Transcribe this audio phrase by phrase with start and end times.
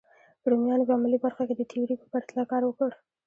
[0.49, 2.91] رومیانو په عملي برخه کې د تیوري په پرتله کار وکړ.